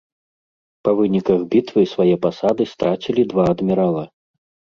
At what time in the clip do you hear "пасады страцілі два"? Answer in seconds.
2.25-3.45